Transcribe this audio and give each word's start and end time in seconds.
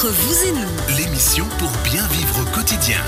Vous 0.00 0.44
et 0.44 0.52
nous, 0.52 0.96
L'émission 0.96 1.44
pour 1.58 1.72
bien 1.82 2.06
vivre 2.06 2.40
au 2.40 2.44
quotidien. 2.54 3.02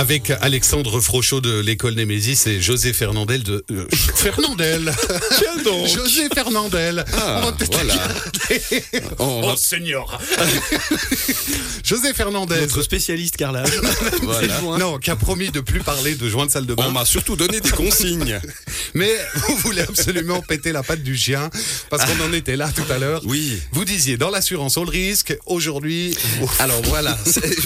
Avec 0.00 0.30
Alexandre 0.40 0.98
Frochot 0.98 1.42
de 1.42 1.60
l'école 1.60 1.92
Némésis 1.92 2.46
et 2.46 2.58
José 2.62 2.94
Fernandel 2.94 3.42
de... 3.42 3.62
euh, 3.70 3.86
Fernandel 4.14 4.90
Tiens 5.36 5.62
donc. 5.62 5.86
José 5.88 6.28
Fernandel 6.34 7.04
Ah, 7.12 7.40
On 7.42 7.46
va 7.46 7.52
peut-être 7.52 7.74
voilà. 7.74 8.08
On 9.18 9.42
Oh 9.42 9.46
va- 9.48 9.56
Seigneur 9.58 10.18
José 11.84 12.14
Fernandel 12.14 12.62
Notre 12.62 12.80
spécialiste 12.82 13.36
carrelage. 13.36 13.68
Voilà. 14.22 14.60
non, 14.78 14.98
qui 14.98 15.10
a 15.10 15.16
promis 15.16 15.50
de 15.50 15.60
plus 15.60 15.80
parler 15.80 16.14
de 16.14 16.28
joint 16.30 16.46
de 16.46 16.50
salle 16.50 16.64
de 16.66 16.74
bain. 16.74 16.84
On 16.88 16.92
m'a 16.92 17.04
surtout 17.04 17.36
donné 17.36 17.60
des 17.60 17.70
consignes. 17.70 18.40
Mais 18.94 19.10
vous 19.48 19.56
voulez 19.56 19.82
absolument 19.82 20.40
péter 20.40 20.72
la 20.72 20.82
patte 20.82 21.02
du 21.02 21.16
chien 21.16 21.50
parce 21.90 22.04
qu'on 22.06 22.24
en 22.24 22.32
était 22.32 22.56
là 22.56 22.70
tout 22.74 22.90
à 22.90 22.96
l'heure. 22.98 23.20
Oui. 23.26 23.60
Vous 23.72 23.84
disiez 23.84 24.16
dans 24.16 24.30
l'assurance 24.30 24.76
on 24.78 24.84
le 24.84 24.90
risque. 24.90 25.36
Aujourd'hui, 25.46 26.16
Alors 26.58 26.80
voilà, 26.84 27.18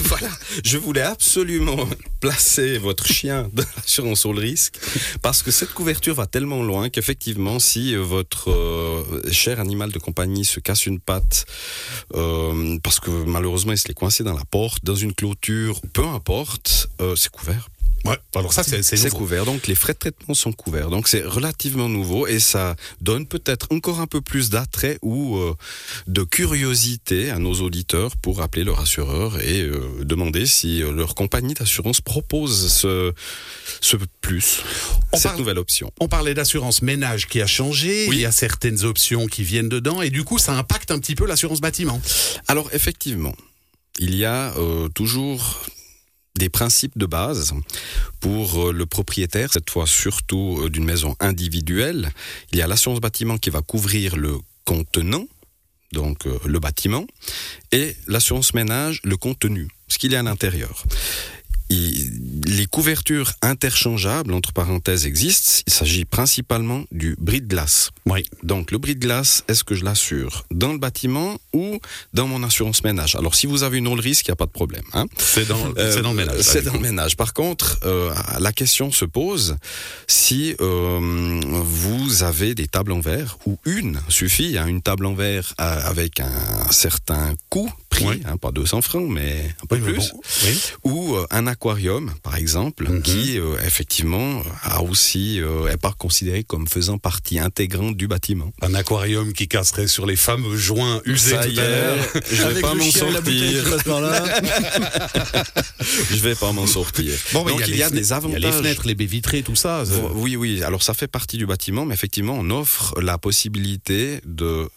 voilà, 0.05 0.27
je 0.65 0.77
voulais 0.77 1.01
absolument 1.01 1.87
placer 2.25 2.79
votre 2.79 3.05
chien 3.05 3.47
dans 3.53 3.63
l'assurance 3.75 4.25
au 4.25 4.31
risque 4.31 4.79
parce 5.21 5.43
que 5.43 5.51
cette 5.51 5.73
couverture 5.73 6.15
va 6.15 6.25
tellement 6.25 6.63
loin 6.63 6.89
qu'effectivement, 6.89 7.59
si 7.59 7.95
votre 7.95 8.49
euh, 8.49 9.31
cher 9.31 9.59
animal 9.59 9.91
de 9.91 9.99
compagnie 9.99 10.43
se 10.43 10.59
casse 10.59 10.87
une 10.87 10.99
patte 10.99 11.45
euh, 12.15 12.79
parce 12.81 12.99
que 12.99 13.11
malheureusement 13.11 13.73
il 13.73 13.77
se 13.77 13.87
l'est 13.87 13.93
coincé 13.93 14.23
dans 14.23 14.33
la 14.33 14.45
porte, 14.45 14.83
dans 14.83 14.95
une 14.95 15.13
clôture, 15.13 15.79
peu 15.93 16.07
importe, 16.07 16.89
euh, 16.99 17.15
c'est 17.15 17.29
couvert. 17.29 17.69
Ouais, 18.05 18.17
alors 18.35 18.53
ça 18.53 18.63
c'est 18.63 19.09
couvert, 19.09 19.45
donc 19.45 19.67
les 19.67 19.75
frais 19.75 19.93
de 19.93 19.99
traitement 19.99 20.33
sont 20.33 20.51
couverts. 20.53 20.89
Donc 20.89 21.07
c'est 21.07 21.23
relativement 21.23 21.89
nouveau 21.89 22.27
et 22.27 22.39
ça 22.39 22.75
donne 23.01 23.25
peut-être 23.25 23.67
encore 23.71 23.99
un 23.99 24.07
peu 24.07 24.21
plus 24.21 24.49
d'attrait 24.49 24.99
ou 25.01 25.37
euh, 25.37 25.55
de 26.07 26.23
curiosité 26.23 27.29
à 27.31 27.39
nos 27.39 27.53
auditeurs 27.61 28.15
pour 28.17 28.41
appeler 28.41 28.63
leur 28.63 28.79
assureur 28.79 29.39
et 29.41 29.61
euh, 29.61 29.79
demander 30.03 30.45
si 30.45 30.81
euh, 30.83 30.91
leur 30.91 31.15
compagnie 31.15 31.53
d'assurance 31.53 32.01
propose 32.01 32.71
ce, 32.71 33.13
ce 33.81 33.97
plus, 34.21 34.61
On 35.11 35.17
cette 35.17 35.23
parle- 35.23 35.37
nouvelle 35.39 35.57
option. 35.59 35.91
On 35.99 36.07
parlait 36.07 36.33
d'assurance 36.33 36.81
ménage 36.81 37.27
qui 37.27 37.41
a 37.41 37.47
changé, 37.47 38.07
Oui. 38.09 38.17
il 38.17 38.21
y 38.21 38.25
a 38.25 38.31
certaines 38.31 38.83
options 38.83 39.27
qui 39.27 39.43
viennent 39.43 39.69
dedans 39.69 40.01
et 40.01 40.09
du 40.09 40.23
coup 40.23 40.37
ça 40.39 40.53
impacte 40.57 40.91
un 40.91 40.99
petit 40.99 41.15
peu 41.15 41.25
l'assurance 41.25 41.61
bâtiment. 41.61 42.01
Alors 42.47 42.69
effectivement, 42.73 43.35
il 43.99 44.15
y 44.15 44.25
a 44.25 44.53
euh, 44.57 44.87
toujours 44.89 45.61
des 46.37 46.49
principes 46.49 46.97
de 46.97 47.05
base 47.05 47.53
pour 48.19 48.67
euh, 48.67 48.73
le 48.73 48.85
propriétaire, 48.85 49.51
cette 49.51 49.69
fois 49.69 49.87
surtout 49.87 50.59
euh, 50.61 50.69
d'une 50.69 50.83
maison 50.83 51.15
individuelle. 51.19 52.11
Il 52.51 52.59
y 52.59 52.61
a 52.61 52.67
l'assurance 52.67 52.99
bâtiment 52.99 53.37
qui 53.37 53.49
va 53.49 53.61
couvrir 53.61 54.17
le 54.17 54.37
contenant, 54.65 55.25
donc 55.93 56.27
euh, 56.27 56.37
le 56.45 56.59
bâtiment, 56.59 57.05
et 57.71 57.95
l'assurance 58.07 58.53
ménage, 58.53 58.99
le 59.03 59.17
contenu, 59.17 59.69
ce 59.87 59.97
qu'il 59.97 60.11
y 60.11 60.15
a 60.15 60.19
à 60.19 60.23
l'intérieur. 60.23 60.83
Les 61.69 62.67
couvertures 62.67 63.33
interchangeables, 63.41 64.33
entre 64.33 64.53
parenthèses, 64.53 65.05
existent. 65.07 65.63
Il 65.67 65.73
s'agit 65.73 66.05
principalement 66.05 66.83
du 66.91 67.15
bris 67.19 67.41
de 67.41 67.47
glace. 67.47 67.89
Oui. 68.05 68.23
Donc 68.43 68.71
le 68.71 68.77
bris 68.77 68.95
de 68.95 68.99
glace, 68.99 69.43
est-ce 69.47 69.63
que 69.63 69.73
je 69.73 69.83
l'assure 69.83 70.45
dans 70.51 70.71
le 70.73 70.77
bâtiment 70.77 71.37
ou 71.53 71.79
dans 72.13 72.27
mon 72.27 72.43
assurance 72.43 72.83
ménage? 72.83 73.15
Alors 73.15 73.33
si 73.35 73.47
vous 73.47 73.63
avez 73.63 73.79
une 73.79 73.85
le 73.95 74.01
risque, 74.01 74.27
il 74.27 74.31
n'y 74.31 74.33
a 74.33 74.35
pas 74.35 74.45
de 74.45 74.51
problème. 74.51 74.83
Hein 74.93 75.05
C'est 75.17 75.47
dans, 75.47 75.57
Euh, 75.77 76.01
le 76.01 76.13
ménage. 76.13 76.41
C'est 76.41 76.61
du 76.61 76.67
dans 76.67 76.73
le 76.73 76.79
ménage. 76.79 77.15
Par 77.15 77.33
contre, 77.33 77.79
euh, 77.85 78.13
la 78.39 78.51
question 78.51 78.91
se 78.91 79.05
pose 79.05 79.57
si 80.07 80.55
euh, 80.59 80.99
vous 81.63 82.23
avez 82.23 82.55
des 82.55 82.67
tables 82.67 82.91
en 82.91 82.99
verre 82.99 83.37
ou 83.45 83.57
une 83.65 83.99
suffit, 84.09 84.57
hein, 84.57 84.67
une 84.67 84.81
table 84.81 85.05
en 85.05 85.13
verre 85.13 85.53
euh, 85.61 85.81
avec 85.85 86.19
un 86.19 86.71
certain 86.71 87.35
coût, 87.49 87.71
prix, 87.95 88.21
hein, 88.25 88.37
pas 88.37 88.51
200 88.51 88.81
francs, 88.81 89.07
mais 89.09 89.55
un 89.63 89.65
peu 89.67 89.75
Oui, 89.77 89.81
plus 89.81 89.97
bon, 89.97 90.21
oui. 90.43 90.61
ou 90.83 91.15
euh, 91.15 91.25
un 91.31 91.47
aquarium, 91.47 92.11
par 92.23 92.35
exemple, 92.35 92.87
Mhm. 92.89 93.01
qui 93.01 93.39
euh, 93.39 93.55
effectivement 93.65 94.41
a 94.63 94.81
aussi 94.81 95.39
euh, 95.41 95.67
est 95.71 95.77
pas 95.77 95.93
considéré 95.97 96.43
comme 96.43 96.67
faisant 96.67 96.97
partie 96.97 97.39
intégrante 97.39 97.95
du 97.97 98.07
bâtiment. 98.07 98.51
Un 98.61 98.73
aquarium 98.75 99.33
qui 99.33 99.47
casserait 99.47 99.87
sur 99.87 100.05
les 100.05 100.15
fameux 100.15 100.55
joints 100.57 101.01
usés 101.05 101.31
Ça 101.35 101.45
tout 101.45 101.59
à 101.59 101.67
l'heure. 101.67 101.97
je 102.31 102.43
vais 102.47 102.61
pas 102.61 102.73
m'en 102.73 102.91
sortir. 102.91 103.65
Je 106.11 106.21
vais 106.21 106.35
pas 106.35 106.51
m'en 106.51 106.67
sortir. 106.67 107.11
Bon, 107.33 107.43
mais 107.43 107.51
Donc 107.51 107.61
il 107.67 107.75
y 107.75 107.83
a 107.83 107.89
des 107.89 108.13
avantages. 108.13 108.39
Il 108.39 108.43
y 108.43 108.47
a 108.47 108.51
les 108.51 108.57
fenêtres, 108.57 108.87
les 108.87 108.95
baies 108.95 109.05
vitrées, 109.05 109.43
tout 109.43 109.55
ça- 109.55 109.83
Oui, 110.13 110.35
oui. 110.35 110.63
Alors 110.63 110.83
ça 110.83 110.93
fait 110.93 111.07
partie 111.07 111.37
du 111.37 111.45
bâtiment, 111.45 111.85
mais 111.85 111.93
effectivement, 111.93 112.35
on 112.37 112.49
offre 112.49 112.99
la 113.01 113.17
possibilité 113.17 114.19
de 114.25 114.69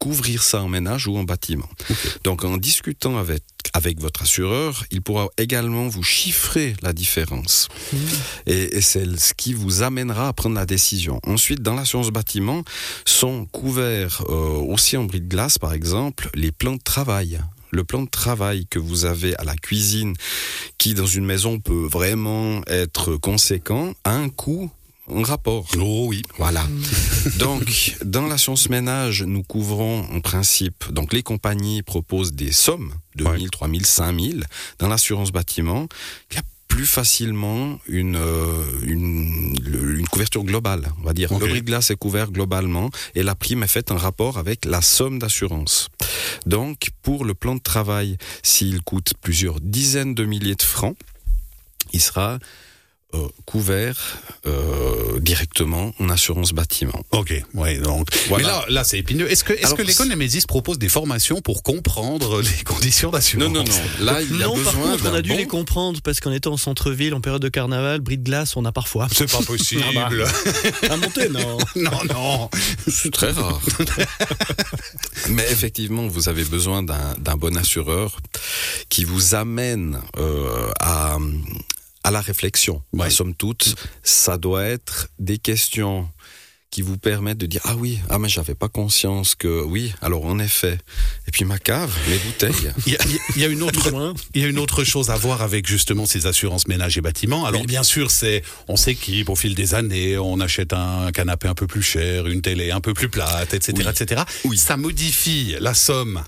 couvrir 0.00 0.42
ça 0.42 0.62
en 0.62 0.68
ménage 0.68 1.06
ou 1.06 1.16
en 1.16 1.24
bâtiment. 1.24 1.68
Donc 2.24 2.42
en 2.42 2.56
discutant 2.56 3.18
avec, 3.18 3.44
avec 3.74 4.00
votre 4.00 4.22
assureur, 4.22 4.84
il 4.90 5.02
pourra 5.02 5.28
également 5.36 5.86
vous 5.88 6.02
chiffrer 6.02 6.74
la 6.82 6.92
différence. 6.92 7.68
Et, 8.46 8.78
et 8.78 8.80
c'est 8.80 9.06
ce 9.18 9.34
qui 9.34 9.52
vous 9.52 9.82
amènera 9.82 10.28
à 10.28 10.32
prendre 10.32 10.56
la 10.56 10.66
décision. 10.66 11.20
Ensuite, 11.26 11.60
dans 11.60 11.74
l'assurance 11.74 12.08
bâtiment, 12.10 12.64
sont 13.04 13.44
couverts 13.44 14.24
euh, 14.28 14.32
aussi 14.72 14.96
en 14.96 15.04
bris 15.04 15.20
de 15.20 15.28
glace, 15.28 15.58
par 15.58 15.74
exemple, 15.74 16.30
les 16.34 16.50
plans 16.50 16.76
de 16.76 16.82
travail. 16.82 17.38
Le 17.70 17.84
plan 17.84 18.02
de 18.02 18.08
travail 18.08 18.66
que 18.66 18.80
vous 18.80 19.04
avez 19.04 19.36
à 19.36 19.44
la 19.44 19.54
cuisine, 19.54 20.14
qui 20.78 20.94
dans 20.94 21.06
une 21.06 21.24
maison 21.24 21.60
peut 21.60 21.86
vraiment 21.86 22.62
être 22.66 23.16
conséquent, 23.16 23.92
a 24.02 24.12
un 24.12 24.28
coût 24.28 24.70
en 25.10 25.22
rapport. 25.22 25.66
Oh 25.78 26.06
oui. 26.08 26.22
Voilà. 26.38 26.66
Donc, 27.38 27.96
dans 28.04 28.26
l'assurance 28.26 28.68
ménage, 28.68 29.22
nous 29.22 29.42
couvrons 29.42 30.06
en 30.12 30.20
principe, 30.20 30.90
donc 30.90 31.12
les 31.12 31.22
compagnies 31.22 31.82
proposent 31.82 32.32
des 32.32 32.52
sommes 32.52 32.92
de 33.16 33.24
Ouais. 33.24 33.36
1000, 33.36 33.50
3000, 33.50 33.86
5000. 33.86 34.46
Dans 34.78 34.88
l'assurance 34.88 35.30
bâtiment, 35.32 35.86
il 36.30 36.36
y 36.36 36.38
a 36.38 36.42
plus 36.68 36.86
facilement 36.86 37.78
une, 37.86 38.16
euh, 38.16 38.64
une, 38.84 40.06
couverture 40.10 40.44
globale, 40.44 40.92
on 41.00 41.04
va 41.04 41.12
dire. 41.12 41.32
Ok. 41.32 41.40
Le 41.40 41.48
bris 41.48 41.60
de 41.60 41.66
glace 41.66 41.90
est 41.90 41.96
couvert 41.96 42.30
globalement 42.30 42.90
et 43.14 43.22
la 43.22 43.34
prime 43.34 43.62
est 43.62 43.68
faite 43.68 43.90
en 43.90 43.96
rapport 43.96 44.38
avec 44.38 44.64
la 44.64 44.80
somme 44.80 45.18
d'assurance. 45.18 45.88
Donc, 46.46 46.90
pour 47.02 47.24
le 47.24 47.34
plan 47.34 47.54
de 47.56 47.60
travail, 47.60 48.16
s'il 48.42 48.82
coûte 48.82 49.12
plusieurs 49.20 49.60
dizaines 49.60 50.14
de 50.14 50.24
milliers 50.24 50.54
de 50.54 50.62
francs, 50.62 50.96
il 51.92 52.00
sera 52.00 52.38
euh, 53.14 53.26
couvert 53.44 53.98
euh, 54.46 55.18
directement 55.20 55.92
en 55.98 56.08
assurance 56.10 56.52
bâtiment. 56.52 57.02
Ok, 57.10 57.34
ouais, 57.54 57.78
donc. 57.78 58.08
Voilà. 58.28 58.44
Mais 58.44 58.50
là, 58.50 58.64
là 58.68 58.84
c'est 58.84 58.98
épineux. 58.98 59.30
Est-ce 59.30 59.42
que, 59.44 59.52
est-ce 59.52 59.74
que 59.74 59.82
l'école 59.82 60.08
Nemesis 60.08 60.46
propose 60.46 60.78
des 60.78 60.88
formations 60.88 61.40
pour 61.40 61.62
comprendre 61.62 62.40
les 62.42 62.64
conditions 62.64 63.10
d'assurance? 63.10 63.48
Non, 63.48 63.52
non, 63.52 63.64
non. 63.64 64.04
Là, 64.04 64.22
il 64.22 64.36
y 64.38 64.42
a 64.42 64.46
Non, 64.46 64.54
par 64.54 64.72
besoin 64.74 64.92
contre, 64.92 65.10
on 65.10 65.14
a 65.14 65.22
dû 65.22 65.30
bon- 65.30 65.36
les 65.36 65.46
comprendre 65.46 66.00
parce 66.02 66.20
qu'en 66.20 66.32
étant 66.32 66.52
en 66.52 66.56
centre-ville, 66.56 67.14
en 67.14 67.20
période 67.20 67.42
de 67.42 67.48
carnaval, 67.48 68.00
bris 68.00 68.18
de 68.18 68.24
glace, 68.24 68.56
on 68.56 68.64
a 68.64 68.72
parfois. 68.72 69.08
C'est 69.12 69.30
pas 69.30 69.42
possible. 69.42 69.82
Ah 70.00 70.08
À 70.92 70.96
monter, 70.96 71.28
non. 71.28 71.58
non, 71.76 72.04
non. 72.14 72.50
C'est 72.88 73.12
très 73.12 73.30
rare. 73.30 73.60
Mais 75.28 75.44
effectivement, 75.50 76.06
vous 76.06 76.28
avez 76.28 76.44
besoin 76.44 76.82
d'un 76.82 77.14
d'un 77.18 77.36
bon 77.36 77.56
assureur 77.56 78.16
qui 78.88 79.04
vous 79.04 79.34
amène 79.34 80.00
euh, 80.18 80.70
à, 80.80 81.18
à 82.10 82.12
la 82.12 82.20
réflexion. 82.20 82.82
Ouais. 82.92 83.08
Somme 83.08 83.34
toute, 83.34 83.76
ça 84.02 84.36
doit 84.36 84.64
être 84.64 85.08
des 85.20 85.38
questions 85.38 86.08
qui 86.70 86.82
vous 86.82 86.98
permettent 86.98 87.38
de 87.38 87.46
dire 87.46 87.60
ah 87.64 87.74
oui 87.76 87.98
ah 88.10 88.18
mais 88.20 88.28
j'avais 88.28 88.54
pas 88.54 88.68
conscience 88.68 89.34
que 89.34 89.60
oui 89.64 89.92
alors 90.02 90.24
en 90.24 90.38
effet 90.38 90.78
et 91.26 91.32
puis 91.32 91.44
ma 91.44 91.58
cave 91.58 91.92
mes 92.08 92.16
bouteilles 92.18 92.70
Il 92.86 92.92
y, 92.92 92.96
a, 92.96 93.00
il 93.34 93.42
y 93.42 93.44
a 93.44 93.48
une 93.48 93.62
autre, 93.64 93.92
il 94.34 94.42
y 94.42 94.44
a 94.44 94.46
une 94.48 94.58
autre 94.60 94.84
chose 94.84 95.10
à 95.10 95.16
voir 95.16 95.42
avec 95.42 95.66
justement 95.66 96.06
ces 96.06 96.26
assurances 96.26 96.68
ménages 96.68 96.96
et 96.96 97.00
bâtiments. 97.00 97.44
Alors 97.44 97.62
Oui. 97.62 97.66
bien 97.66 97.82
sûr, 97.82 98.10
c'est 98.12 98.42
on 98.68 98.76
s'équipe 98.76 99.28
au 99.30 99.34
fil 99.34 99.56
des 99.56 99.74
années, 99.74 100.16
on 100.16 100.38
achète 100.38 100.72
un 100.72 101.10
canapé 101.10 101.48
un 101.48 101.54
peu 101.56 101.66
plus 101.66 101.82
cher, 101.82 102.28
une 102.28 102.40
télé 102.40 102.70
un 102.70 102.80
peu 102.80 102.94
plus 102.94 103.08
plate, 103.08 103.52
etc., 103.52 103.72
Oui. 103.76 103.84
etc. 103.90 104.22
Oui. 104.44 104.56
Ça 104.56 104.76
modifie 104.76 105.56
la 105.58 105.74
somme 105.74 106.22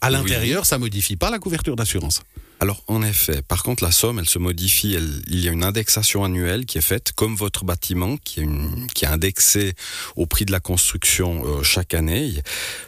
à 0.00 0.10
l'intérieur, 0.10 0.64
ça 0.64 0.78
modifie 0.78 1.16
pas 1.16 1.30
la 1.30 1.40
couverture 1.40 1.74
d'assurance. 1.74 2.22
Alors, 2.60 2.82
en 2.88 3.02
effet, 3.02 3.40
par 3.42 3.62
contre, 3.62 3.84
la 3.84 3.92
somme, 3.92 4.18
elle 4.18 4.28
se 4.28 4.38
modifie. 4.38 4.94
elle- 4.94 5.22
il 5.28 5.38
y 5.38 5.48
a 5.48 5.52
une 5.52 5.62
indexation 5.62 6.24
annuelle 6.24 6.66
qui 6.66 6.78
est 6.78 6.82
faite, 6.82 7.12
comme 7.12 7.36
votre 7.36 7.64
bâtiment, 7.64 8.16
qui 8.16 8.40
est, 8.40 9.06
indexé 9.06 9.74
au 10.16 10.26
prix 10.26 10.44
de 10.44 10.52
la 10.52 10.60
construction 10.60 11.44
euh, 11.46 11.62
chaque 11.62 11.94
année. 11.94 12.42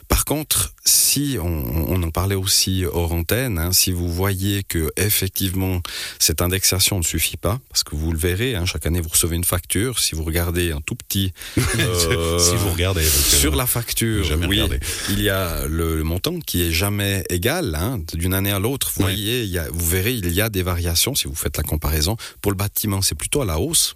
Par 0.09 0.25
contre, 0.25 0.75
si 0.85 1.37
on, 1.41 1.47
on 1.89 2.03
en 2.03 2.11
parlait 2.11 2.35
aussi 2.35 2.85
hors 2.91 3.13
antenne, 3.13 3.59
hein, 3.59 3.73
si 3.73 3.93
vous 3.93 4.09
voyez 4.09 4.63
que 4.63 4.91
effectivement 4.97 5.83
cette 6.19 6.41
indexation 6.43 6.99
ne 6.99 7.03
suffit 7.05 7.37
pas, 7.37 7.61
parce 7.69 7.85
que 7.85 7.95
vous 7.97 8.13
le 8.13 8.19
verrez, 8.19 8.55
hein, 8.55 8.65
chaque 8.67 8.87
année 8.87 9.01
vous 9.01 9.09
recevez 9.11 9.37
une 9.37 9.45
facture. 9.45 9.99
Si 9.99 10.15
vous 10.15 10.25
regardez 10.25 10.73
un 10.73 10.81
tout 10.81 10.95
petit 10.95 11.33
euh, 11.59 12.39
si 12.39 12.57
vous 12.57 12.71
regardez. 12.71 13.05
sur 13.05 13.55
la 13.57 13.67
facture, 13.67 14.27
oui, 14.49 14.63
il 15.11 15.21
y 15.21 15.29
a 15.29 15.67
le, 15.67 15.97
le 15.97 16.03
montant 16.05 16.39
qui 16.41 16.63
est 16.63 16.73
jamais 16.73 17.25
égal 17.29 17.75
hein, 17.75 18.01
d'une 18.15 18.33
année 18.35 18.51
à 18.53 18.59
l'autre. 18.59 18.91
Vous 18.95 19.05
Oui. 19.05 19.13
voyez, 19.13 19.43
il 19.45 19.51
y 19.51 19.59
a, 19.59 19.67
vous 19.71 19.87
verrez, 19.87 20.15
il 20.15 20.33
y 20.33 20.41
a 20.41 20.49
des 20.49 20.63
variations 20.63 21.15
si 21.15 21.29
vous 21.29 21.35
faites 21.35 21.57
la 21.57 21.63
comparaison. 21.63 22.17
Pour 22.41 22.53
le 22.53 22.57
bâtiment, 22.57 23.03
c'est 23.03 23.15
plutôt 23.15 23.43
à 23.43 23.45
la 23.45 23.59
hausse. 23.61 23.95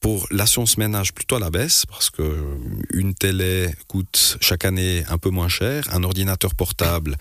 Pour 0.00 0.28
l'assurance 0.30 0.78
ménage, 0.78 1.12
plutôt 1.12 1.36
à 1.36 1.40
la 1.40 1.50
baisse, 1.50 1.84
parce 1.86 2.08
que 2.10 2.22
une 2.92 3.14
télé 3.14 3.68
coûte 3.88 4.36
chaque 4.40 4.64
année 4.64 5.02
un 5.08 5.18
peu 5.18 5.30
moins 5.30 5.48
cher, 5.48 5.84
un 5.92 6.04
ordinateur 6.04 6.54
portable 6.54 7.16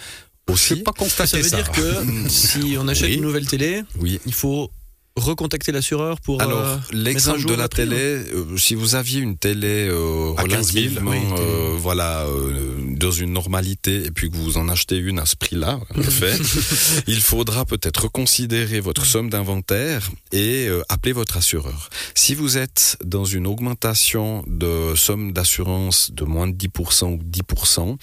Je 0.47 0.53
Aussi, 0.53 0.75
pas 0.83 0.91
constaté 0.93 1.41
Ça 1.43 1.57
veut 1.57 1.63
dire 1.63 1.71
que 1.71 2.29
si 2.29 2.75
on 2.79 2.87
achète 2.87 3.07
Oui. 3.09 3.15
une 3.15 3.23
nouvelle 3.23 3.47
télé, 3.47 3.81
oui. 3.99 4.19
il 4.27 4.33
faut 4.33 4.69
recontacter 5.15 5.71
l'assureur 5.71 6.21
pour. 6.21 6.39
Alors, 6.41 6.59
euh, 6.63 6.77
l'exemple 6.91 7.45
de 7.45 7.55
la 7.55 7.67
télé, 7.67 7.95
euh, 7.97 8.55
si 8.57 8.75
vous 8.75 8.93
aviez 8.93 9.19
une 9.21 9.35
télé 9.37 9.87
euh, 9.89 10.35
À 10.37 10.43
15 10.43 10.73
000, 10.73 10.85
relativement, 10.85 11.11
oui, 11.11 11.17
euh, 11.39 11.75
voilà, 11.79 12.25
euh, 12.27 12.95
dans 12.97 13.11
une 13.11 13.31
normalité, 13.33 14.05
et 14.05 14.11
puis 14.11 14.29
que 14.29 14.35
vous 14.35 14.57
en 14.57 14.69
achetez 14.69 14.97
une 14.97 15.19
à 15.19 15.25
ce 15.25 15.35
prix-là, 15.35 15.79
en 15.95 16.01
effet, 16.01 16.35
il 17.07 17.21
faudra 17.21 17.65
peut-être 17.65 18.03
reconsidérer 18.03 18.79
votre 18.79 19.05
somme 19.05 19.29
d'inventaire 19.29 20.09
et 20.31 20.67
euh, 20.67 20.81
appeler 20.89 21.13
votre 21.13 21.37
assureur. 21.37 21.89
Si 22.15 22.35
vous 22.35 22.57
êtes 22.57 22.97
dans 23.03 23.25
une 23.25 23.47
augmentation 23.47 24.43
de 24.47 24.93
somme 24.95 25.31
d'assurance 25.33 26.11
de 26.11 26.23
moins 26.23 26.47
de 26.47 26.53
10% 26.55 27.05
ou 27.13 27.17
10%, 27.23 27.97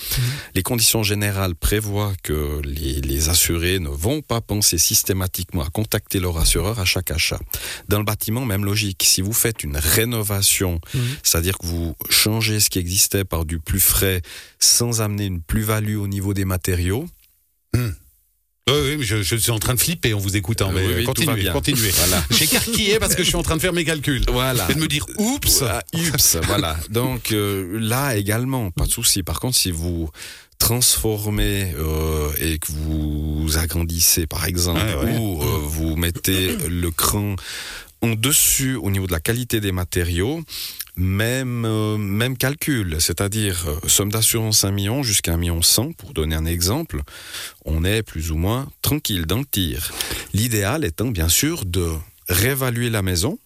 les 0.55 0.63
conditions 0.63 1.03
générales 1.03 1.55
prévoient 1.55 2.13
que 2.23 2.61
les, 2.65 3.01
les 3.01 3.29
assurés 3.29 3.79
ne 3.79 3.89
vont 3.89 4.21
pas 4.23 4.41
penser 4.41 4.79
systématiquement 4.79 5.63
à 5.63 5.71
contacter 5.71 6.21
leur 6.21 6.39
assureur 6.39 6.79
à 6.79 6.85
chaque 6.85 7.11
achat. 7.11 7.41
Dans 7.89 7.99
le 7.99 8.05
bâtiment, 8.05 8.45
même 8.45 8.65
logique. 8.65 9.03
Si 9.07 9.21
vous 9.23 9.33
faites 9.33 9.63
une 9.65 9.77
rénovation, 9.77 10.81
Mhm. 10.95 11.01
c'est-à-dire 11.23 11.59
que 11.59 11.67
vous 11.67 11.95
changez 12.11 12.61
ce 12.61 12.71
qui 12.71 12.79
existait 12.79 13.25
par 13.25 13.45
du 13.45 13.59
plus 13.59 13.81
frais 13.81 14.23
sans 14.59 14.84
amener 14.93 15.27
une 15.27 15.41
plus-value 15.41 15.97
au 15.97 16.07
niveau 16.07 16.35
des 16.35 16.45
matériaux, 16.45 17.07
Oui, 17.75 17.83
oui, 18.67 19.05
je, 19.05 19.23
je 19.23 19.37
suis 19.37 19.51
en 19.51 19.59
train 19.59 19.75
de 19.75 19.81
flipper 19.81 20.15
en 20.15 20.19
vous 20.19 20.37
écoutant. 20.37 20.71
Euh, 20.71 20.75
mais 20.75 20.87
oui, 20.87 20.95
oui, 20.99 21.05
continuez, 21.05 21.35
bien. 21.35 21.53
continuez. 21.53 21.91
Voilà. 21.91 22.25
J'écarquillais 22.31 22.99
parce 22.99 23.15
que 23.15 23.23
je 23.23 23.29
suis 23.29 23.37
en 23.37 23.43
train 23.43 23.57
de 23.57 23.61
faire 23.61 23.75
mes 23.75 23.85
calculs. 23.85 24.23
Voilà. 24.29 24.67
Et 24.71 24.75
de 24.75 24.81
me 24.81 24.89
dire, 24.89 25.05
oups. 25.19 25.63
Ah, 25.63 25.83
ups, 25.93 26.37
voilà. 26.45 26.77
Donc 26.89 27.33
euh, 27.33 27.79
là 27.79 28.17
également, 28.17 28.71
pas 28.71 28.87
de 28.87 28.91
souci. 28.91 29.23
Par 29.23 29.39
contre, 29.39 29.57
si 29.57 29.71
vous 29.71 30.09
transformez 30.59 31.75
euh, 31.77 32.31
et 32.41 32.59
que 32.59 32.73
vous 32.73 33.59
agrandissez, 33.59 34.27
par 34.27 34.47
exemple, 34.47 34.81
ouais. 34.81 35.19
ou 35.19 35.43
euh, 35.43 35.59
vous 35.63 35.95
mettez 35.97 36.57
le 36.69 36.91
cran 36.91 37.37
en 38.01 38.15
dessus 38.15 38.77
au 38.77 38.91
niveau 38.91 39.07
de 39.07 39.13
la 39.13 39.21
qualité 39.21 39.61
des 39.61 39.73
matériaux, 39.73 40.43
même 40.97 41.65
euh, 41.65 41.97
même 41.97 42.37
calcul, 42.37 42.97
c'est-à-dire 43.01 43.67
euh, 43.69 43.89
somme 43.89 44.13
d'assurance 44.13 44.65
1 44.65 44.71
million 44.71 45.03
jusqu'à 45.03 45.35
1 45.35 45.37
million 45.37 45.63
100 45.63 45.93
pour 45.93 46.13
donner 46.13 46.37
un 46.37 46.47
exemple, 46.47 47.01
on 47.65 47.85
est 47.85 48.03
plus 48.03 48.31
ou 48.31 48.37
moins 48.37 48.69
tranquille 48.83 49.27
dans 49.27 49.39
le 49.39 49.45
tir. 49.45 49.93
L'idéal 50.33 50.85
étant 50.85 51.07
bien 51.07 51.29
sûr 51.29 51.65
de 51.65 51.91
réévaluer 52.29 52.91
la 52.91 53.03
maison. 53.03 53.39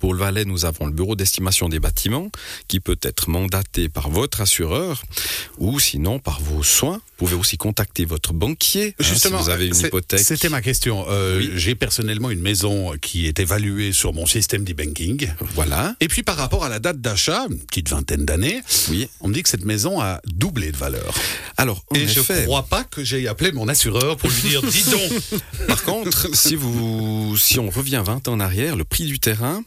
Pour 0.00 0.14
le 0.14 0.18
Valais, 0.18 0.44
nous 0.44 0.64
avons 0.64 0.86
le 0.86 0.92
bureau 0.92 1.14
d'estimation 1.14 1.68
des 1.68 1.78
bâtiments 1.78 2.30
qui 2.68 2.80
peut 2.80 2.98
être 3.02 3.28
mandaté 3.30 3.88
par 3.88 4.08
votre 4.10 4.40
assureur 4.40 5.02
ou 5.58 5.78
sinon 5.78 6.18
par 6.18 6.40
vos 6.40 6.62
soins. 6.62 7.00
Vous 7.18 7.26
pouvez 7.26 7.34
aussi 7.36 7.58
contacter 7.58 8.06
votre 8.06 8.32
banquier 8.32 8.94
hein, 8.98 9.04
Justement, 9.04 9.38
si 9.38 9.44
vous 9.44 9.50
avez 9.50 9.66
une 9.66 9.76
hypothèque. 9.76 10.20
C'était 10.20 10.48
ma 10.48 10.62
question. 10.62 11.04
Euh, 11.08 11.38
Oui. 11.38 11.50
J'ai 11.56 11.74
personnellement 11.74 12.30
une 12.30 12.40
maison 12.40 12.94
qui 13.00 13.26
est 13.26 13.38
évaluée 13.38 13.92
sur 13.92 14.14
mon 14.14 14.24
système 14.24 14.64
d'e-banking. 14.64 15.30
Voilà, 15.54 15.94
Et 16.00 16.08
puis 16.08 16.22
par 16.22 16.36
rapport 16.36 16.64
à 16.64 16.68
la 16.70 16.78
date 16.78 17.00
d'achat, 17.00 17.46
une 17.50 17.58
petite 17.58 17.90
vingtaine 17.90 18.24
d'années, 18.24 18.62
oui. 18.88 19.08
on 19.20 19.28
me 19.28 19.34
dit 19.34 19.42
que 19.42 19.48
cette 19.50 19.66
maison 19.66 20.00
a 20.00 20.20
doublé 20.26 20.72
de 20.72 20.76
valeur. 20.78 21.14
Alors, 21.58 21.84
je 21.94 22.00
effet, 22.00 22.44
crois 22.44 22.62
pas 22.62 22.84
que 22.84 23.04
j'aille 23.04 23.28
appelé 23.28 23.52
mon 23.52 23.68
assureur 23.68 24.16
pour 24.16 24.30
lui 24.30 24.48
dire, 24.48 24.62
dis 24.70 24.84
donc. 24.90 25.40
Par 25.68 25.82
contre, 25.82 26.34
si 26.34 26.56
vous, 26.56 27.36
si 27.36 27.58
on 27.58 27.68
revient 27.68 28.02
20 28.02 28.28
ans 28.28 28.32
en 28.32 28.40
arrière, 28.40 28.76
le 28.76 28.84
prix 28.84 29.04
du 29.04 29.18
terrain 29.18 29.62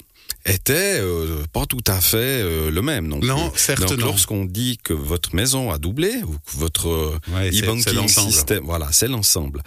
était 0.45 0.99
euh, 0.99 1.43
pas 1.53 1.65
tout 1.65 1.83
à 1.87 2.01
fait 2.01 2.17
euh, 2.17 2.69
le 2.69 2.81
même. 2.81 3.07
Non, 3.07 3.19
Non, 3.21 3.49
plus. 3.49 3.59
certes 3.59 3.81
Donc, 3.87 3.97
non. 3.99 4.05
lorsqu'on 4.07 4.45
dit 4.45 4.77
que 4.83 4.93
votre 4.93 5.33
maison 5.35 5.71
a 5.71 5.77
doublé 5.77 6.11
ou 6.25 6.31
que 6.33 6.57
votre 6.57 6.89
euh, 6.89 7.19
Ouais, 7.33 7.49
e-banking 7.49 7.93
l'ensemble. 7.93 8.31
système, 8.31 8.63
voilà, 8.65 8.91
c'est 8.91 9.07
l'ensemble. 9.07 9.61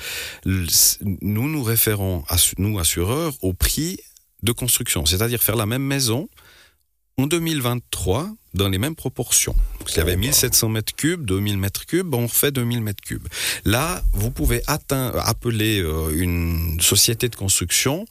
Nous 0.45 1.49
nous 1.49 1.63
référons, 1.63 2.25
assu- 2.29 2.55
nous 2.59 2.79
assureurs, 2.79 3.33
au 3.43 3.53
prix 3.53 3.99
de 4.43 4.53
construction, 4.53 5.07
c'est-à-dire 5.07 5.43
faire 5.43 5.57
la 5.57 5.67
même 5.67 5.83
maison 5.83 6.29
en 7.19 7.27
2023 7.27 8.31
dans 8.53 8.69
les 8.69 8.77
mêmes 8.77 8.95
proportions. 8.95 9.55
S'il 9.87 9.99
y 9.99 10.01
avait 10.01 10.13
Oh, 10.13 10.17
bah. 10.17 10.21
1700 10.21 10.69
mètres 10.69 10.95
cubes, 10.95 11.25
2000 11.25 11.57
mètres 11.57 11.87
cubes, 11.87 12.15
on 12.15 12.27
refait 12.27 12.51
2000 12.51 12.83
mètres 12.83 13.03
cubes. 13.03 13.27
Là, 13.65 14.03
vous 14.13 14.31
pouvez 14.31 14.63
appeler 14.67 15.81
euh, 15.81 16.11
une 16.15 16.79
société 16.81 17.31
de 17.31 17.37
construction 17.37 18.05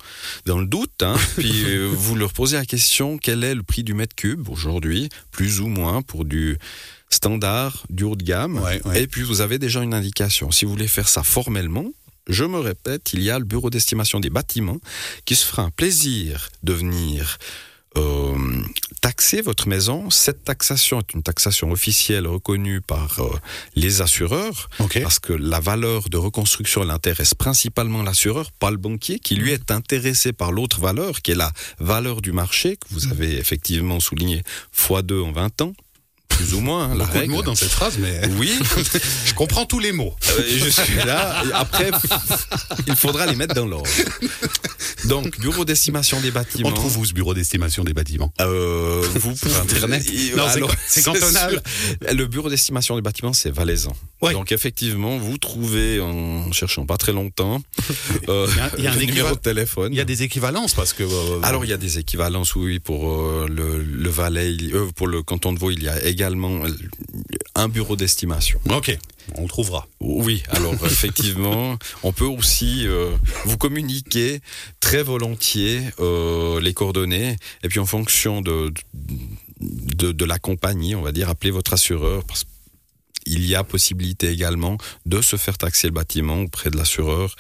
dans 0.48 0.58
le 0.58 0.66
doute, 0.66 1.04
hein, 1.04 1.16
puis 1.38 1.66
euh, 1.66 1.88
vous 1.94 2.16
leur 2.16 2.34
posez 2.34 2.58
la 2.58 2.66
question 2.66 3.20
quel 3.20 3.44
est 3.44 3.54
le 3.54 3.62
prix 3.62 3.84
du 3.84 3.94
mètre 3.94 4.16
cube 4.16 4.50
aujourd'hui, 4.50 5.10
plus 5.32 5.62
ou 5.62 5.68
moins 5.68 6.02
pour 6.02 6.26
du 6.26 6.58
standard, 7.10 7.86
du 7.92 8.04
haut 8.06 8.16
de 8.16 8.24
gamme. 8.24 8.58
Ouais, 8.58 8.82
ouais. 8.86 9.04
Et 9.04 9.08
puis 9.08 9.22
vous 9.22 9.42
avez 9.42 9.60
déjà 9.60 9.84
une 9.84 9.94
indication. 9.94 10.50
Si 10.50 10.66
vous 10.66 10.72
voulez 10.72 10.88
faire 10.88 11.08
ça 11.08 11.22
formellement, 11.22 11.86
je 12.28 12.44
me 12.44 12.58
répète, 12.58 13.14
il 13.14 13.22
y 13.22 13.30
a 13.30 13.38
le 13.38 13.46
bureau 13.46 13.70
d'estimation 13.70 14.20
des 14.20 14.32
bâtiments 14.32 14.80
qui 15.26 15.36
se 15.36 15.46
fera 15.46 15.62
un 15.62 15.70
plaisir 15.70 16.50
de 16.64 16.74
venir 16.74 17.38
euh, 17.98 18.36
taxer 19.02 19.42
votre 19.42 19.68
maison. 19.68 20.10
Cette 20.10 20.44
taxation 20.44 21.00
est 21.00 21.14
une 21.14 21.24
taxation 21.24 21.72
officielle 21.72 22.28
reconnue 22.28 22.82
par 22.82 23.20
euh, 23.20 23.30
les 23.76 24.02
assureurs 24.02 24.70
parce 25.02 25.20
que 25.20 25.34
la 25.34 25.60
valeur 25.60 26.10
de 26.10 26.18
reconstruction 26.18 26.84
elle 26.84 26.92
intéresse 26.92 27.34
principalement 27.34 28.04
l'assureur, 28.04 28.52
pas 28.52 28.72
le 28.72 28.78
banquier, 28.78 29.20
qui 29.20 29.36
lui 29.36 29.52
est 29.52 29.72
intéressé 29.72 30.34
par 30.34 30.52
l'autre 30.52 30.80
valeur, 30.80 31.22
qui 31.22 31.32
est 31.32 31.36
la 31.36 31.52
valeur 31.80 32.22
du 32.22 32.32
marché, 32.32 32.78
que 32.78 32.88
vous 32.92 33.08
avez 33.08 33.38
effectivement 33.38 34.00
souligné 34.00 34.44
x2 34.76 35.22
en 35.22 35.32
20 35.32 35.62
ans, 35.62 35.74
plus 36.36 36.54
ou 36.54 36.60
moins, 36.62 36.92
hein, 36.92 36.96
la 36.96 37.06
Beaucoup 37.06 37.20
de 37.20 37.28
mots 37.28 37.42
dans 37.44 37.56
cette 37.56 37.70
phrase, 37.72 37.98
mais 38.00 38.22
Oui, 38.40 38.52
je 39.26 39.34
comprends 39.34 39.66
tous 39.66 39.80
les 39.80 39.92
mots. 39.92 40.14
euh, 40.30 40.44
je 40.48 40.70
suis 40.70 40.96
là. 41.06 41.44
Après, 41.54 41.92
il 42.88 42.96
faudra 42.96 43.26
les 43.26 43.36
mettre 43.36 43.54
dans 43.56 43.66
l'ordre. 43.66 43.90
Donc, 45.06 45.40
bureau 45.40 45.66
d'estimation 45.66 46.20
des 46.22 46.32
bâtiments. 46.32 46.70
On 46.70 46.72
trouve 46.74 46.98
où 46.98 47.06
ce 47.06 47.14
bureau 47.14 47.34
d'estimation 47.34 47.84
des 47.84 47.94
bâtiments? 47.94 48.34
Euh, 48.42 49.02
vous 49.16 49.34
pouvez 49.36 49.56
Internet? 49.56 50.04
Euh, 50.08 50.36
Non, 50.38 50.68
c'est- 50.88 51.04
cantonal. 51.04 51.62
Le 52.12 52.26
bureau 52.26 52.50
d'estimation 52.50 52.96
des 52.96 53.02
bâtiments, 53.02 53.34
c'est 53.34 53.52
valaisan. 53.52 53.96
Ouais. 54.22 54.34
Donc 54.34 54.52
effectivement, 54.52 55.18
vous 55.18 55.38
trouvez 55.38 56.00
en 56.00 56.52
cherchant 56.52 56.86
pas 56.86 56.98
très 56.98 57.14
longtemps 57.14 57.62
euh, 58.30 58.48
Il 58.52 58.58
y 58.58 58.60
a- 58.60 58.72
il 58.80 58.84
y 58.84 58.88
a 58.88 58.92
un 58.92 58.96
numéro 58.96 59.36
de 59.36 59.40
téléphone. 59.40 59.94
Il 59.94 59.98
y 59.98 60.02
a 60.02 60.06
des 60.06 60.24
équivalences 60.24 60.74
parce 60.74 60.94
que. 60.94 61.04
euh, 61.04 61.40
Alors 61.44 61.64
il 61.66 61.70
y 61.70 61.74
a 61.74 61.78
des 61.78 62.00
équivalences, 62.00 62.56
oui, 62.56 62.80
pour 62.80 63.06
le, 63.48 63.82
le 63.84 64.10
Valais, 64.10 64.56
pour 64.96 65.08
le 65.08 65.22
canton 65.24 65.54
de 65.54 65.60
Vaud, 65.60 65.72
il 65.72 65.84
y 65.84 65.88
a 65.90 66.04
également 66.04 66.25
euh, 66.34 66.70
un 67.56 67.68
bureau 67.68 67.96
d'estimation. 67.96 68.60
Ok, 68.70 68.98
on 69.36 69.44
le 69.44 69.48
trouvera. 69.48 69.88
Oui, 70.00 70.44
alors 70.50 70.74
effectivement, 70.86 71.78
on 72.04 72.12
peut 72.12 72.26
aussi 72.26 72.88
euh, 72.88 73.12
vous 73.46 73.58
communiquer 73.58 74.42
très 74.80 75.04
volontiers 75.04 75.82
euh, 76.00 76.60
les 76.60 76.74
coordonnées 76.74 77.36
et 77.64 77.68
puis 77.68 77.80
en 77.80 77.86
fonction 77.86 78.42
de, 78.42 78.74
de, 79.60 80.12
de 80.12 80.26
la 80.26 80.40
compagnie, 80.40 80.96
on 80.96 81.02
va 81.02 81.12
dire, 81.12 81.30
appelez 81.30 81.52
votre 81.52 81.74
assureur 81.74 82.24
parce 82.24 82.46
qu'il 83.26 83.46
y 83.46 83.56
a 83.56 83.64
possibilité 83.64 84.30
également 84.30 84.78
de 85.06 85.22
se 85.22 85.36
faire 85.36 85.58
taxer 85.58 85.88
le 85.88 85.94
bâtiment 85.94 86.42
auprès 86.42 86.70
de 86.70 86.78
l'assureur 86.78 87.36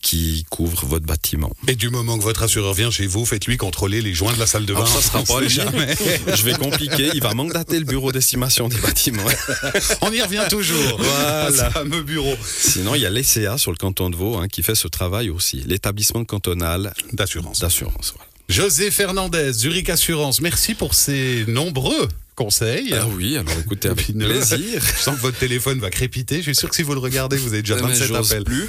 qui 0.00 0.46
couvre 0.50 0.86
votre 0.86 1.06
bâtiment. 1.06 1.52
Et 1.66 1.74
du 1.74 1.90
moment 1.90 2.18
que 2.18 2.22
votre 2.22 2.42
assureur 2.42 2.74
vient 2.74 2.90
chez 2.90 3.06
vous, 3.06 3.24
faites-lui 3.24 3.56
contrôler 3.56 4.02
les 4.02 4.14
joints 4.14 4.32
de 4.32 4.38
la 4.38 4.46
salle 4.46 4.66
de 4.66 4.72
bain. 4.72 4.80
Alors 4.80 4.88
ça 4.88 5.02
sera 5.02 5.22
pas 5.22 5.46
jamais. 5.48 5.94
Je 6.34 6.42
vais 6.44 6.54
compliquer, 6.54 7.10
il 7.14 7.22
va 7.22 7.34
mandater 7.34 7.78
le 7.78 7.84
bureau 7.84 8.12
d'estimation 8.12 8.68
des 8.68 8.78
bâtiments. 8.78 9.24
On 10.02 10.12
y 10.12 10.22
revient 10.22 10.46
toujours. 10.48 11.00
Voilà. 11.00 11.46
À 11.46 11.52
ce 11.52 11.70
fameux 11.70 12.02
bureau 12.02 12.36
Sinon, 12.44 12.94
il 12.94 13.02
y 13.02 13.06
a 13.06 13.10
l'ECA 13.10 13.58
sur 13.58 13.70
le 13.70 13.76
canton 13.76 14.10
de 14.10 14.16
Vaud 14.16 14.36
hein, 14.36 14.48
qui 14.48 14.62
fait 14.62 14.74
ce 14.74 14.88
travail 14.88 15.30
aussi, 15.30 15.62
l'établissement 15.66 16.24
cantonal 16.24 16.92
d'assurance. 17.12 17.60
d'assurance. 17.60 18.14
voilà. 18.16 18.30
José 18.48 18.90
Fernandez, 18.90 19.52
Zurich 19.52 19.90
Assurance, 19.90 20.40
merci 20.40 20.74
pour 20.74 20.94
ces 20.94 21.44
nombreux 21.46 22.08
conseils. 22.44 22.94
Ah 22.94 23.06
oui, 23.16 23.36
alors 23.36 23.52
écoutez, 23.60 23.88
avec 23.88 24.02
Puis, 24.04 24.14
plaisir. 24.14 24.82
Je 24.96 25.02
sens 25.02 25.14
que 25.16 25.20
votre 25.20 25.36
téléphone 25.38 25.78
va 25.78 25.90
crépiter. 25.90 26.36
Je 26.38 26.42
suis 26.44 26.54
sûr 26.54 26.70
que 26.70 26.74
si 26.76 26.82
vous 26.82 26.94
le 26.94 26.98
regardez, 27.00 27.36
vous 27.36 27.48
avez 27.52 27.60
déjà 27.60 27.74
Mais 27.76 27.82
27 27.82 28.08
j'ose 28.08 28.32
appels. 28.32 28.44
plus. 28.44 28.66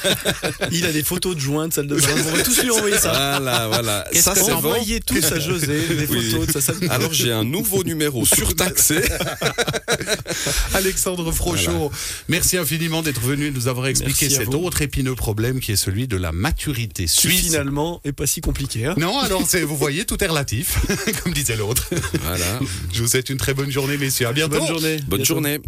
Il 0.72 0.86
a 0.86 0.92
des 0.92 1.02
photos 1.04 1.34
de 1.34 1.40
joints 1.40 1.68
de 1.68 1.74
salle 1.74 1.86
de 1.86 1.96
bain. 1.96 2.08
On 2.28 2.36
va 2.36 2.42
tous 2.42 2.62
lui 2.62 2.70
envoyer 2.70 2.96
ça. 2.96 3.10
Voilà, 3.38 3.68
voilà. 3.68 4.06
Qu'est-ce 4.10 4.24
Ça, 4.24 4.34
c'est 4.34 4.50
bon. 4.52 4.56
Envoyez 4.56 5.00
tous 5.00 5.22
à 5.32 5.38
José 5.38 5.66
des 5.86 6.06
Oui. 6.06 6.30
photos 6.30 6.46
de 6.46 6.52
sa 6.52 6.60
salle 6.62 6.80
de 6.80 6.86
bain. 6.88 6.94
Alors, 6.94 7.12
j'ai 7.12 7.30
un 7.32 7.44
nouveau 7.44 7.84
numéro 7.84 8.24
surtaxé. 8.24 9.02
Alexandre 10.74 11.30
Frochot, 11.30 11.90
merci 12.28 12.56
infiniment 12.56 13.02
d'être 13.02 13.20
venu 13.20 13.50
nous 13.50 13.68
avoir 13.68 13.86
expliqué 13.86 14.30
cet 14.30 14.46
vous. 14.46 14.64
autre 14.64 14.80
épineux 14.82 15.14
problème 15.14 15.60
qui 15.60 15.72
est 15.72 15.76
celui 15.76 16.08
de 16.08 16.16
la 16.16 16.32
maturité 16.32 17.04
Qui 17.04 17.08
suisse. 17.10 17.40
finalement 17.42 18.00
est 18.04 18.12
pas 18.12 18.26
si 18.26 18.40
compliqué. 18.40 18.86
Hein. 18.86 18.94
Non, 18.96 19.18
alors 19.20 19.42
c'est- 19.46 19.62
vous 19.62 19.76
voyez, 19.76 20.04
tout 20.06 20.22
est 20.22 20.26
relatif, 20.26 20.78
comme 21.22 21.32
disait 21.34 21.56
l'autre. 21.56 21.88
Voilà. 22.22 22.60
Je 22.94 23.02
vous 23.02 23.08
souhaite 23.08 23.28
une 23.28 23.38
très 23.38 23.54
bonne 23.54 23.70
journée, 23.70 23.96
messieurs. 23.96 24.28
À 24.28 24.32
bientôt. 24.32 24.56
Bonne 24.58 24.68
journée. 24.68 24.96
Bonne 25.08 25.18
Bientôt. 25.18 25.34
journée. 25.34 25.58